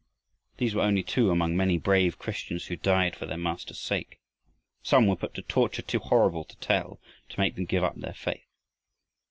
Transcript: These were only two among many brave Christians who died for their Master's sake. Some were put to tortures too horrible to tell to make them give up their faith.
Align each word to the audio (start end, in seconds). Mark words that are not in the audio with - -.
These 0.57 0.73
were 0.73 0.81
only 0.81 1.03
two 1.03 1.29
among 1.29 1.55
many 1.55 1.77
brave 1.77 2.17
Christians 2.17 2.65
who 2.65 2.75
died 2.75 3.15
for 3.15 3.27
their 3.27 3.37
Master's 3.37 3.77
sake. 3.77 4.19
Some 4.81 5.05
were 5.05 5.15
put 5.15 5.35
to 5.35 5.43
tortures 5.43 5.85
too 5.85 5.99
horrible 5.99 6.43
to 6.43 6.57
tell 6.57 6.99
to 7.29 7.39
make 7.39 7.53
them 7.53 7.65
give 7.65 7.83
up 7.83 7.95
their 7.95 8.15
faith. 8.15 8.47